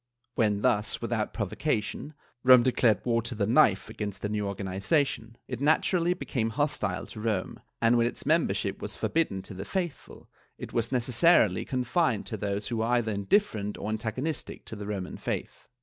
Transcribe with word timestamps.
^ 0.01 0.03
When 0.33 0.61
thus, 0.63 0.99
without 0.99 1.31
provo 1.31 1.55
cation, 1.55 2.15
Rome 2.43 2.63
declared 2.63 3.05
war 3.05 3.21
to 3.21 3.35
the 3.35 3.45
knife 3.45 3.87
against 3.87 4.23
the 4.23 4.29
new 4.29 4.45
organi 4.45 4.77
zation, 4.77 5.35
it 5.47 5.61
naturally 5.61 6.15
became 6.15 6.49
hostile 6.49 7.05
to 7.05 7.19
Rome, 7.21 7.59
and 7.79 7.99
when 7.99 8.07
its 8.07 8.25
member 8.25 8.55
ship 8.55 8.81
was 8.81 8.95
forbidden 8.95 9.43
to 9.43 9.53
the 9.53 9.63
faithful, 9.63 10.27
it 10.57 10.73
was 10.73 10.91
necessarily 10.91 11.65
confined 11.65 12.25
to 12.25 12.37
those 12.37 12.69
who 12.69 12.77
were 12.77 12.85
either 12.85 13.15
mdifferent 13.15 13.77
or 13.77 13.91
antagonistic 13.91 14.65
to 14.65 14.75
the 14.75 14.87
Roman 14.87 15.17
faith. 15.17 15.67